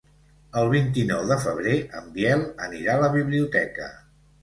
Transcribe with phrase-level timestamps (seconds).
[0.61, 3.97] El vint-i-nou de febrer en Biel anirà a la biblioteca.